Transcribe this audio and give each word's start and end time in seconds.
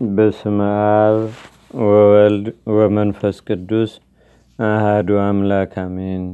በስመ 0.00 0.58
አብ 0.84 1.18
ወወልድ 1.80 2.46
ወመንፈስ 2.76 3.36
ቅዱስ 3.46 3.92
አህዱ 4.58 5.08
አምላክ 5.20 5.72
አሜን። 5.82 6.24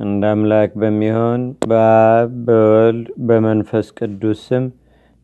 እንደ 0.00 0.22
አምላክ 0.32 0.70
በሚሆን 0.80 1.42
በአብ 1.70 2.32
በወልድ 2.46 3.06
በመንፈስ 3.28 3.88
ቅዱስ 3.98 4.40
ስም 4.48 4.64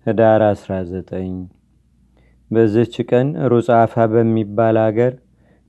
ህዳር 0.07 0.45
19 0.49 1.35
በዝች 2.51 2.95
ቀን 3.11 3.29
ሩጻፋ 3.53 4.07
በሚባል 4.13 4.79
አገር 4.85 5.13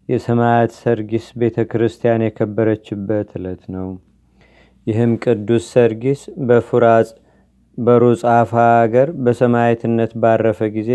የሰማያት 0.10 0.74
ሰርጊስ 0.80 1.28
ቤተ 1.40 1.68
ክርስቲያን 1.72 2.26
የከበረችበት 2.26 3.32
ዕለት 3.40 3.64
ነው። 3.76 3.90
ይህም 4.88 5.14
ቅዱስ 5.26 5.66
ሰርጊስ 5.74 6.22
በፉራጽ 6.48 7.10
በሩጻፋ 7.78 8.52
አገር 8.78 9.10
በሰማያትነት 9.24 10.12
ባረፈ 10.22 10.60
ጊዜ 10.76 10.92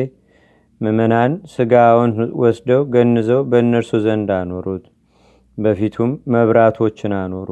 ምዕመናን 0.83 1.33
ስጋውን 1.53 2.13
ወስደው 2.43 2.83
ገንዘው 2.95 3.41
በእነርሱ 3.51 3.91
ዘንድ 4.05 4.31
አኖሩት። 4.37 4.85
በፊቱም 5.59 6.11
መብራቶችን 6.33 7.13
አኖሩ። 7.19 7.51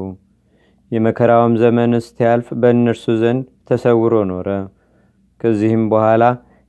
የመከራውም 0.90 1.54
ዘመን 1.62 1.92
እስቲያልፍ 1.98 2.48
በእነርሱ 2.62 3.04
ዘንድ 3.20 3.44
ተሰውሮ 3.68 4.14
ኖረ። 4.30 4.48
ከዚህም 5.40 5.84
በኋላ 5.92 6.24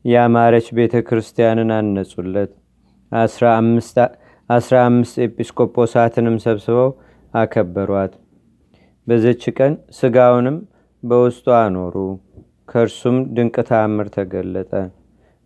ያማረች 0.05 0.67
ቤተ 0.77 0.95
ክርስቲያንን 1.07 1.71
አነጹለት። 1.77 2.51
አስራ 4.49 4.75
አምስት 4.84 5.15
ኤጲስቆጶሳትንም 5.25 6.37
ሰብስበው 6.45 6.89
አከበሯት። 7.34 8.13
በዘች 9.07 9.43
ቀን 9.57 9.73
ስጋውንም 9.98 10.57
በውስጡ 11.03 11.48
አኖሩ። 11.59 11.95
ከእርሱም 12.71 13.17
ድንቅ 13.35 13.55
ተአምር 13.70 14.07
ተገለጠ። 14.15 14.71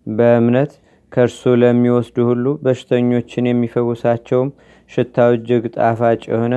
በእምነት 0.07 0.71
ከእርሱ 1.15 1.41
ለሚወስዱ 1.61 2.17
ሁሉ 2.29 2.45
በሽተኞችን 2.63 3.49
የሚፈውሳቸውም 3.49 4.49
ሽታው 4.89 5.31
እጅግ 5.35 5.63
ጣፋጭ 5.75 6.21
የሆነ 6.31 6.55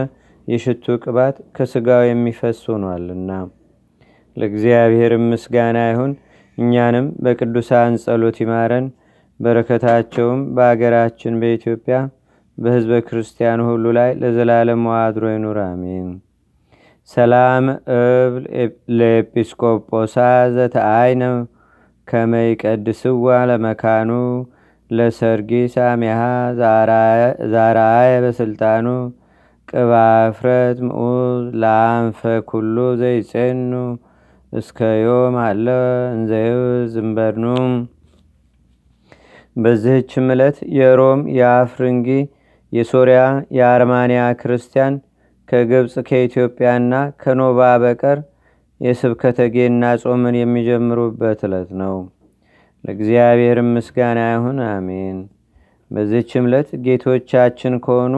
የሽቱ 0.48 0.97
ቅባት 1.03 1.37
ከስጋው 1.56 2.03
የሚፈስ 2.06 2.61
ሆኗልና። 2.70 3.31
ለእግዚአብሔር 4.37 5.12
ምስጋና 5.27 5.78
ይሁን። 5.91 6.12
እኛንም 6.59 7.06
በቅዱሳን 7.25 7.98
ጸሎት 8.05 8.39
ይማረን። 8.42 8.87
በረከታቸውም 9.41 10.41
በአገራችን 10.56 11.34
በኢትዮጵያ 11.43 11.97
በህዝበ 12.59 12.95
ክርስቲያኑ 13.09 13.61
ሁሉ 13.69 13.87
ላይ 13.98 14.11
ለዘላለም 14.20 14.83
ዋድሮ 14.91 15.25
ይኑር፣ 15.34 15.59
አሜን። 15.67 16.09
ሰላም 17.09 17.67
እብል 17.97 18.45
ለኤጲስቆጶሳ 18.98 20.17
ዘተአይነ 22.09 22.34
ከመይቀድስዋ 22.59 23.27
ለመካኑ 23.48 24.11
ለሰርጊ 24.91 25.51
ሳሚሃ 25.75 26.20
ዛራየ 27.53 28.12
በስልጣኑ 28.25 28.87
ቅባ 29.69 29.92
እፍረት 30.28 30.78
ምዑዝ 30.87 31.42
ለአንፈ 31.62 32.20
ኩሉ 32.50 32.77
ዘይጼኑ 33.00 33.73
እስከ 34.53 34.78
ዮም 35.00 35.34
አለ 35.42 35.67
እንዘይው 36.15 36.62
ዝንበርኑ። 36.92 37.45
በዚህችም 39.56 40.27
ዕለት 40.34 40.59
የሮም 40.78 41.20
የአፍርንጊ 41.39 42.09
የሶሪያ 42.72 43.20
የአርማንያ 43.59 44.22
ክርስቲያን 44.41 44.95
ከግብፅ 45.48 45.95
ከኢትዮጵያና 46.09 46.93
ከኖባ 47.22 47.61
በቀር 47.83 48.19
የስብከተ 48.81 49.41
ጌና 49.55 49.84
ጾምን 50.03 50.37
የሚጀምሩበት 50.39 51.41
ዕለት 51.47 51.71
ነው። 51.81 51.95
ለእግዚአብሔር 52.84 53.59
ምስጋና 53.71 54.21
ይሁን፣ 54.29 54.59
አሜን። 54.69 55.19
በዚህችም 55.91 56.47
ዕለት 56.48 56.71
ጌቶቻችን 56.84 57.75
ከሆኑ 57.84 58.15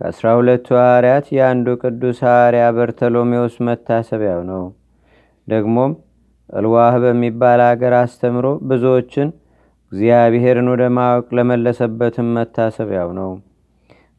ከአስራ 0.00 0.26
ሁለቱ 0.38 0.66
ሐዋርያት 0.78 1.26
የአንዱ 1.36 1.66
ቅዱስ 1.82 2.18
ሐዋርያ 2.26 2.64
በርተሎሜዎስ 2.76 3.56
መታሰቢያው 3.68 4.40
ነው። 4.50 4.64
ደግሞም 5.48 5.92
እልዋህ 6.50 6.94
በሚባል 7.04 7.60
አገር 7.66 7.94
አስተምሮ 8.00 8.46
ብዙዎችን 8.70 9.28
እግዚአብሔርን 9.92 10.68
ወደ 10.72 10.84
ማወቅ 10.96 11.26
ለመለሰበትም 11.38 12.28
መታሰቢያው 12.36 13.10
ነው። 13.20 13.30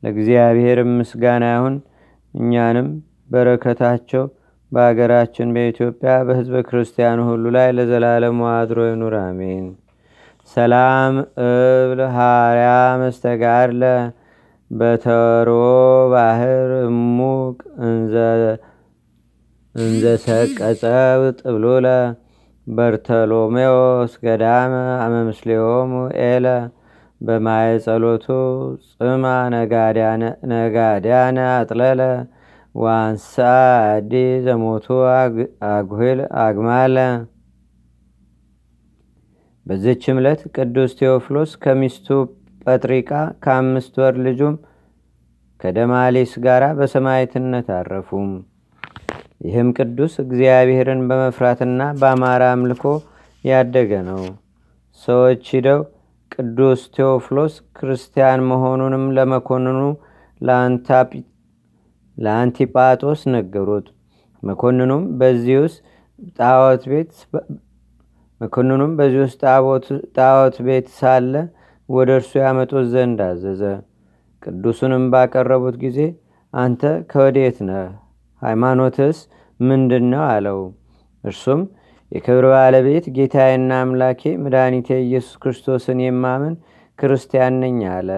ለእግዚአብሔር 0.04 0.80
ምስጋና 0.94 1.46
ይሁን። 1.54 1.76
እኛንም 2.34 2.88
በረከታቸው 3.30 4.24
በአገራችን 4.72 5.50
በኢትዮጵያ 5.56 6.12
በህዝበ 6.28 6.62
ክርስቲያኑ 6.68 7.20
ሁሉ 7.30 7.46
ላይ 7.56 7.68
ለዘላለሙ 7.78 8.40
አድሮ 8.54 8.80
ይኑር፣ 8.88 9.16
አሜን። 9.22 9.66
ሰላም 10.56 11.14
እብል 11.46 12.02
ሃርያ 12.16 12.68
መስተጋድለ 13.02 13.84
በተሮ 14.72 15.50
ባህር 16.14 16.70
እሙቅ 16.86 17.58
እንዘ 19.76 20.04
ሰቀጸብ 20.26 21.22
ጥብሉለ 21.40 21.88
በርተሎሜዎስ 22.68 24.14
ገዳመ 24.24 24.74
አመምስሌዎሙ 25.04 25.92
ኤለ 26.26 26.46
በማየ 27.22 27.76
ጸሎቱ 27.86 28.28
ጽማ 28.92 29.26
ነጋድያነ 30.46 31.38
አጥለለ 31.52 32.02
ዋንሳ 32.76 33.34
አዲ 33.90 34.14
ዘሞቱ 34.46 34.88
አጉል 35.70 36.20
አግማለ። 36.42 36.96
በዚች 39.66 40.04
ዕለት 40.14 40.42
ቅዱስ 40.56 40.92
ቴዎፍሎስ 41.00 41.52
ከሚስቱ 41.64 42.08
ጰጥሪቃ 42.66 43.12
ከአምስት 43.44 43.94
ወር 44.02 44.16
ልጁም 44.26 44.56
ከደማሊስ 45.60 46.34
ጋር 46.46 46.64
በሰማይትነት 46.80 47.68
አረፉም። 47.78 48.32
ይህም 49.46 49.70
ቅዱስ 49.78 50.14
እግዚአብሔርን 50.24 51.02
በመፍራትና 51.10 51.82
በአማራ 52.00 52.44
አምልኮ 52.54 52.84
ያደገ 53.44 53.92
ነው። 54.10 54.22
ሰዎች 55.04 55.44
ሂደው 55.54 55.82
ቅዱስ 56.32 56.84
ቴዎፍሎስ 56.96 57.56
ክርስቲያን 57.78 58.46
መሆኑንም 58.50 59.06
ለመኮንኑ 59.18 59.80
ለአንቲጳጦስ 62.18 63.22
ነገሩት። 63.34 63.88
መኮንኑም 64.44 65.04
በዚህ 65.20 65.58
ውስጥ 65.64 65.80
ጣዖት 66.38 66.84
ቤት 66.92 67.12
መኮንኑም 68.42 68.92
በዚህ 68.98 69.20
ውስጥ 69.26 69.40
ጣዖት 70.18 70.56
ቤት 70.68 70.88
ሳለ 70.98 71.34
ወደ 71.90 72.10
እርሱ 72.20 72.32
ያመጡት 72.44 72.86
ዘንድ 72.94 73.20
አዘዘ። 73.26 73.62
ቅዱሱንም 74.44 75.04
ባቀረቡት 75.14 75.76
ጊዜ 75.84 76.00
አንተ 76.54 76.82
ከወዴት 77.12 77.58
ነህ? 77.68 77.86
ሃይማኖትስ 78.42 79.18
ምንድን 79.60 80.06
ነው? 80.12 80.24
አለው። 80.32 80.60
እርሱም 81.24 81.62
የክብር 82.12 82.46
ባለቤት 82.52 83.06
ጌታዬና 83.16 83.72
አምላኬ 83.84 84.22
መድኃኒቴ 84.44 84.90
ኢየሱስ 85.06 85.36
ክርስቶስን 85.42 86.00
የማምን 86.04 86.54
ክርስቲያን 87.00 87.56
ነኝ 87.64 87.80
አለ። 87.96 88.10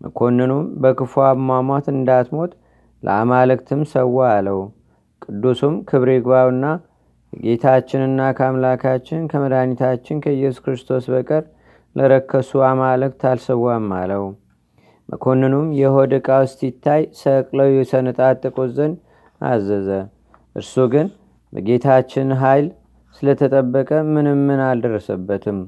መኮንኑም 0.00 0.64
በክፉ 0.82 1.12
አሟሟት 1.28 1.86
እንዳትሞት 1.94 2.52
ለአማልክትም 3.02 3.82
ሰዋ 3.92 4.16
አለው። 4.34 4.60
ቅዱሱም 5.24 5.74
ክብር 5.88 6.08
ይግባውና 6.14 6.64
ከጌታችንና 7.32 8.20
ከአምላካችን 8.36 9.22
ከመድኃኒታችን 9.30 10.22
ከኢየሱስ 10.24 10.62
ክርስቶስ 10.64 11.06
በቀር 11.14 11.44
ለረከሱ 11.96 12.60
አማልክት 12.68 13.22
አልሰዋም 13.30 13.88
አለው። 13.98 14.24
መኮንኑም 15.08 15.66
የሆድ 15.78 16.12
ዕቃ 16.18 16.30
ውስጥ 16.42 16.58
ይታይ 16.66 17.02
ሰቅለው 17.20 17.68
የሰነጣጥቁት 17.72 18.70
ዘንድ 18.78 18.96
አዘዘ። 19.40 19.88
እርሱ 20.56 20.74
ግን 20.92 21.06
በጌታችን 21.52 22.30
ኃይል 22.42 22.66
ስለተጠበቀ 23.16 23.90
ምንም 24.10 24.40
ምን 24.48 24.60
አልደረሰበትም። 24.66 25.58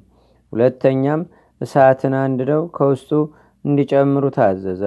ሁለተኛም 0.52 1.20
እሳትን 1.60 2.14
አንድደው 2.20 2.62
ከውስጡ 2.76 3.10
እንዲጨምሩ 3.64 4.24
ታዘዘ። 4.36 4.82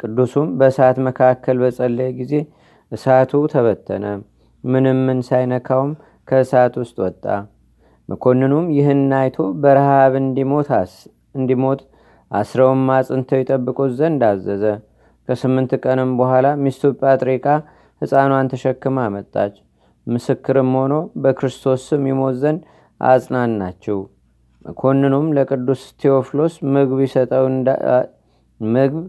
ቅዱሱም 0.00 0.48
በእሳት 0.58 0.98
መካከል 1.06 1.56
በጸለየ 1.62 2.10
ጊዜ 2.18 2.34
እሳቱ 2.92 3.32
ተበተነ። 3.52 4.04
ምንም 4.64 4.98
ምን 5.06 5.18
ሳይነካውም 5.28 5.92
ከእሳት 6.28 6.74
ውስጥ 6.80 6.96
ወጣ። 7.04 7.24
መኮንኑም 8.08 8.66
ይህን 8.76 9.02
አይቶ 9.18 9.36
በረሃብ 9.62 10.12
እንዲሞት 10.18 11.80
አስረውም 12.30 12.82
አጽንተው 12.96 13.40
ይጠብቁት 13.42 13.92
ዘንድ 13.98 14.22
አዘዘ። 14.28 14.64
ከስምንት 15.28 15.72
ቀንም 15.84 16.10
በኋላ 16.18 16.46
ሚስቱ 16.62 16.92
ጳጥሪቃ 17.00 17.46
ሕፃኗን 18.02 18.50
ተሸክማ 18.52 18.98
መጣች። 19.14 19.54
ምስክርም 20.06 20.70
ሆኖ 20.78 20.94
በክርስቶስ 21.22 21.80
ስም 21.88 22.04
ይሞት 22.10 22.36
ዘንድ 22.42 22.60
አጽናናችው። 23.00 23.98
መኮንኑም 24.64 25.26
ለቅዱስ 25.36 25.82
ቴዎፍሎስ 26.00 26.54
ምግብ 28.70 29.04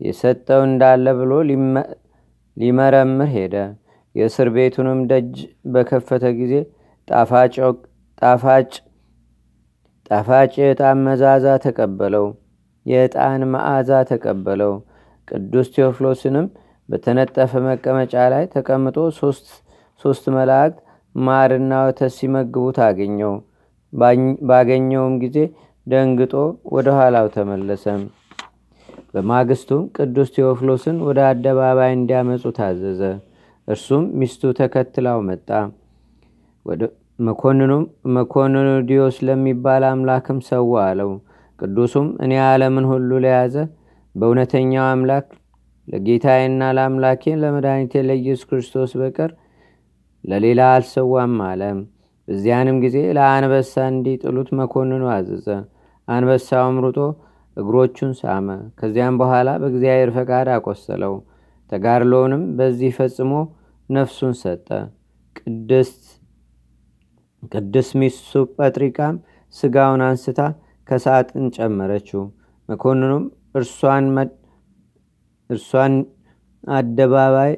የሰጠው 0.00 0.60
እንዳለ 0.68 1.06
ብሎ 1.18 1.32
ሊመረምር 2.56 3.28
ሄደ። 3.34 3.54
የእስር 4.14 4.48
ቤቱንም 4.54 5.00
ደጅ 5.10 5.34
በከፈተ 5.72 6.24
ጊዜ 6.38 6.52
ጣፋጭ 7.08 7.54
ጣፋጭ 10.10 10.52
የዕጣን 10.60 10.98
መዛዛ 11.06 11.46
ተቀበለው። 11.64 12.26
የዕጣን 12.86 13.42
መዓዛ 13.52 13.90
ተቀበለው። 14.10 14.72
ቅዱስ 15.28 15.68
ቴዎፍሎስንም 15.74 16.46
በተነጠፈ 16.88 17.52
መቀመጫ 17.66 18.14
ላይ 18.32 18.44
ተቀምጦ 18.52 18.96
ሶስት 20.00 20.24
መላእክት 20.36 20.78
ማርና 21.14 21.72
ወተት 21.86 22.12
ሲመግቡት 22.16 22.78
አገኘው። 22.86 23.34
ባገኘውም 24.48 25.14
ጊዜ 25.22 25.36
ደንግጦ 25.86 26.32
ወደ 26.74 26.88
ኋላው 26.96 27.26
ተመለሰም 27.34 28.02
በማግስቱም 29.16 29.82
ቅዱስ 29.96 30.28
ቴዎፍሎስን 30.34 30.96
ወደ 31.06 31.18
አደባባይ 31.28 31.90
እንዲያመጡ 31.94 32.50
ታዘዘ። 32.56 33.00
እርሱም 33.68 34.02
ሚስቱ 34.18 34.50
ተከትላው 34.58 35.18
መጣ። 35.28 35.48
መኮንኑ 38.16 38.66
ዲዮስ 38.88 39.16
ለሚባል 39.26 39.84
አምላክም 39.90 40.38
ሰዋ 40.48 40.72
አለው። 40.88 41.10
ቅዱሱም 41.58 42.08
እኔ 42.24 42.32
ዓለምን 42.46 42.86
ሁሉ 42.90 43.10
ለያዘ 43.24 43.54
በእውነተኛው 44.14 44.86
አምላክ 44.90 45.26
ለጌታዬና 45.88 46.62
ለአምላኬ 46.76 47.34
ለመድኃኒቴ 47.42 48.02
ለኢየሱስ 48.08 48.46
ክርስቶስ 48.50 48.92
በቀር 49.00 49.32
ለሌላ 50.24 50.60
አልሰዋም 50.74 51.36
አለ። 51.48 51.62
በዚያንም 52.28 52.78
ጊዜ 52.84 52.98
ለአንበሳ 53.18 53.74
እንዲጥሉት 53.92 54.50
መኮንኑ 54.60 55.02
አዘዘ። 55.16 55.48
አንበሳውም 56.08 56.78
ሩጦ 56.84 56.98
እግሮቹን 57.56 58.12
ሳመ። 58.18 58.48
ከዚያም 58.78 59.14
በኋላ 59.20 59.48
በእግዚአብሔር 59.62 60.10
ፈቃድ 60.16 60.48
አቆሰለው። 60.54 61.14
ተጋድሎውንም 61.72 62.42
በዚህ 62.58 62.90
ፈጽሞ 62.98 63.32
ነፍሱን 63.88 64.34
ሰጠ። 64.40 64.68
ቅድስት 67.52 67.92
ሚስቱ 68.00 68.32
ጰጥሪቃም 68.56 69.16
ስጋውን 69.54 70.02
አንስታ 70.06 70.40
ከሳጥን 70.88 71.46
ጨመረችው። 71.56 72.22
መኮንኑም 72.68 73.24
እርሷን 75.50 75.94
አደባባይ 76.74 77.52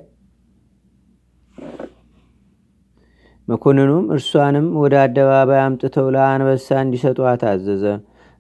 መኮንኑም 3.49 4.05
እርሷንም 4.15 4.67
ወደ 4.81 4.95
አደባባይ 5.05 5.61
አምጥተው 5.63 6.07
ለአንበሳ 6.15 6.69
እንዲሰጧት 6.83 7.43
አዘዘ 7.51 7.85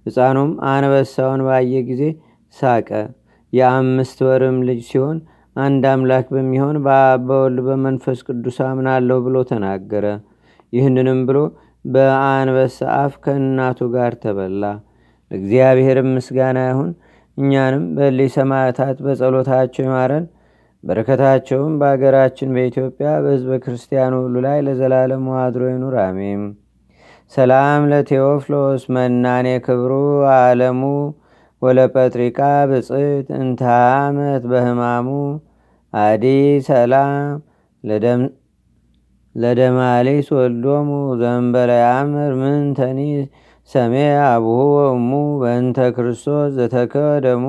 ሕፃኑም 0.08 0.50
አንበሳውን 0.70 1.42
ባየ 1.46 1.80
ጊዜ 1.88 2.02
ሳቀ። 2.56 2.90
የአምስት 3.52 4.18
ወርም 4.26 4.56
ልጅ 4.68 4.80
ሲሆን 4.88 5.18
አንድ 5.56 5.84
አምላክ 5.92 6.26
በሚሆን 6.34 6.76
በአብ 6.84 7.22
በወልድ 7.28 7.60
በመንፈስ 7.68 8.18
ቅዱስ 8.28 8.58
አምናለሁ 8.66 9.16
ብሎ 9.26 9.36
ተናገረ። 9.50 10.04
ይህንንም 10.72 11.20
ብሎ 11.28 11.38
በአንበሳ 11.84 12.78
አፍ 12.96 13.14
ከእናቱ 13.24 13.80
ጋር 13.94 14.12
ተበላ። 14.22 14.64
ለእግዚአብሔርም 15.30 16.08
ምስጋና 16.16 16.58
ይሁን። 16.68 16.90
እኛንም 17.36 17.84
በሊ 17.96 18.20
ሰማዕታት 18.36 18.96
በጸሎታቸው 19.04 19.84
ይማረን። 19.86 20.24
በረከታቸውም 20.84 21.74
በአገራችን 21.80 22.52
በኢትዮጵያ 22.56 23.08
በህዝበ 23.24 23.54
ክርስቲያኑ 23.64 24.14
ሁሉ 24.24 24.36
ላይ 24.46 24.58
ለዘላለም 24.66 25.24
ዋድሮ 25.32 25.62
ይኑር 25.70 25.96
አሜም 26.04 26.42
ሰላም 27.32 27.82
ለቴዎፍሎስ 27.90 28.82
መናኔ 28.94 29.48
ክብሩ 29.64 29.92
አለሙ 30.34 30.82
ወለጰጥሪቃ 31.62 32.38
ብፅት 32.70 33.26
እንታመት 33.38 34.44
በህማሙ 34.50 35.08
አዲ 35.92 36.24
ሰላም 36.68 37.34
ለደማሊስ 39.34 40.28
ወልዶሙ 40.36 40.88
ዘንበለ 41.20 41.70
ያምር 41.82 42.32
ምንተኒ 42.40 43.00
ሰሜ 43.70 43.94
አብሁ 44.26 44.58
ወሙ 44.76 45.10
በእንተ 45.40 45.78
ክርስቶስ 45.96 46.50
ዘተከደሙ። 46.56 47.44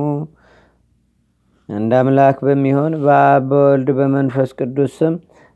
እንደ 1.69 1.93
አምላክ 2.01 2.37
በሚሆን 2.45 2.93
በአብ 3.03 3.45
በወልድ 3.49 3.89
በመንፈስ 3.97 4.51
ቅዱስ 4.59 4.93
ስም 4.99 5.15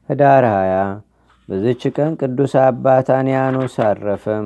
ህዳር 0.09 0.45
20 0.49 0.85
በዝች 1.49 1.81
ቀን 1.95 2.11
ቅዱስ 2.21 2.53
አባት 2.61 3.07
አንያኖስ 3.15 3.75
አረፈም። 3.85 4.45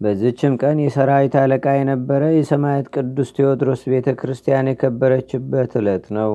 በዝችም 0.00 0.52
ቀን 0.60 0.76
የሰራዊት 0.82 1.34
አለቃ 1.40 1.66
የነበረ 1.76 2.22
የሰማያት 2.32 2.86
ቅዱስ 2.94 3.30
ቴዎድሮስ 3.36 3.80
ቤተ 3.92 4.08
ክርስቲያን 4.20 4.70
የከበረችበት 4.70 5.72
ዕለት 5.80 6.04
ነው። 6.18 6.32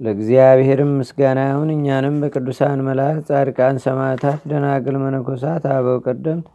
ለእግዚአብሔርም 0.00 0.90
ምስጋና 0.98 1.40
ይሁን። 1.48 1.70
እኛንም 1.74 2.16
በቅዱሳን 2.22 2.80
መላእክት 2.88 3.26
ጻድቃን 3.30 3.78
ሰማዕታት 3.84 4.40
ደናግል 4.50 4.96
መነኮሳት 5.04 5.64
አበው 5.72 5.98
ቀደምት 6.06 6.46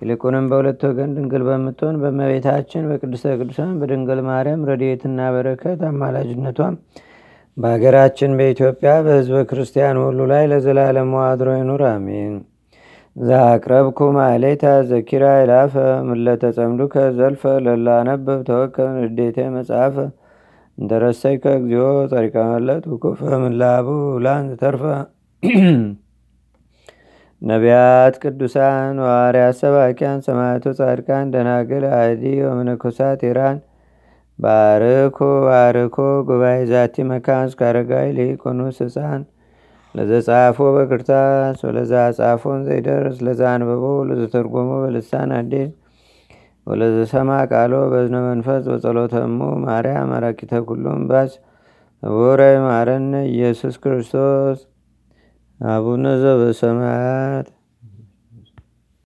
ይልቁንም 0.00 0.44
በሁለት 0.50 0.82
ወገን 0.88 1.10
ድንግል 1.16 1.42
በምትሆን 1.48 1.96
በመቤታችን 2.02 2.86
በቅድስተ 2.90 3.34
ቅዱሳን 3.40 3.72
በድንግል 3.80 4.20
ማርያም 4.28 4.66
ረድኤትና 4.70 5.20
በረከት 5.34 5.80
አማላጅነቷም 5.88 6.76
በሀገራችን 7.56 8.36
በኢትዮጵያ 8.38 8.90
በህዝበ 9.06 9.38
ክርስቲያን 9.48 9.98
ሁሉ 10.02 10.20
ላይ 10.30 10.44
ለዘላለም 10.52 11.10
ዋድሮ 11.18 11.48
ይኑር 11.56 11.82
አሜን። 11.90 12.34
ዛቅረብኩ 13.16 13.98
ማሌታ 14.16 14.64
ዘኪራ 14.90 15.24
ይላፈ 15.40 15.74
ምለተጸምዱከ 16.08 17.04
ዘልፈ 17.18 17.42
ለላነበብ 17.66 18.38
ተወከብ 18.48 18.88
ንዴቴ 18.98 19.38
መጽሐፈ 19.56 19.96
እንተረሰይከ 20.78 21.44
እግዚኦ 21.58 21.82
ጸሪቀ 22.12 22.36
መለት 22.52 22.84
ውኩፈ 22.92 23.20
ምላቡ 23.42 23.88
ላን 24.24 24.46
ተርፈ። 24.62 24.84
ነቢያት 27.42 28.14
ቅዱሳን 28.22 28.96
ዋርያት 29.04 29.56
ሰባኪያን 29.60 30.18
ሰማዕቶ 30.26 30.74
ጻድቃን 30.78 31.30
ደናግል 31.34 31.84
አዲ 31.96 32.24
ወመነኮሳት 32.46 33.22
ኢራን 33.28 33.56
ባርኮ 34.42 35.18
ባርኮ 35.46 35.96
ጉባኤ 36.28 36.58
ዛቲ 36.70 37.04
መካን 37.10 37.46
እስካረጋይ 37.50 38.08
ሊቆኑስ 38.16 38.78
ህፃን 38.84 39.22
ለዘጻፎ 39.94 40.58
በክርታስ 40.76 41.58
ወለዛ 41.66 41.92
ጻፎን 42.18 42.60
ዘይደርስ 42.68 43.16
ለዛ 43.26 43.42
አንበቦ 43.54 43.84
ለዘተርጎሞ 44.08 44.70
በልሳን 44.82 45.32
አዴስ 45.38 45.70
ወለዘሰማ 46.66 47.30
ቃሎ 47.52 47.72
በዝነ 47.92 48.16
መንፈስ 48.26 48.62
በጸሎተሙ 48.70 49.38
ማርያም 49.64 50.10
አራቂተ 50.18 50.60
ኩሉም 50.68 51.00
ባስ 51.10 51.32
ህቡረ 52.02 52.42
ማረነ 52.64 53.14
ኢየሱስ 53.32 53.74
ክርስቶስ። 53.82 54.60
አቡነ 55.60 56.04
ዘበሰማያት 56.22 57.48